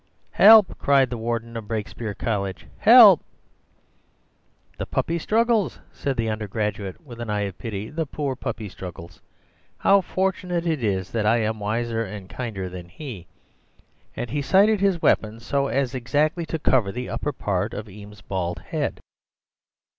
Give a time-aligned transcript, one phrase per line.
[0.31, 3.23] "'Help!' cried the Warden of Brakespeare College; 'help!'
[4.79, 9.21] "'The puppy struggles,' said the undergraduate, with an eye of pity, 'the poor puppy struggles.
[9.77, 13.27] How fortunate it is that I am wiser and kinder than he,'
[14.15, 18.21] and he sighted his weapon so as exactly to cover the upper part of Eames's
[18.21, 19.01] bald head.